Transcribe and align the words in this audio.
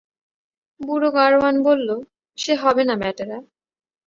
বুধো 0.79 1.09
গাড়োয়ান 1.11 1.55
বলল-সে 1.63 2.53
হবে 2.55 2.83
না 2.85 2.95
ব্যাটারা। 2.95 3.37